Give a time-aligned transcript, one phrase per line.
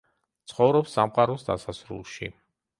[0.53, 2.35] ცხოვრობს სამყაროს დასასრულში.